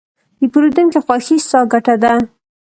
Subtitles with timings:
[0.39, 2.13] د پیرودونکي خوښي، ستا ګټه ده.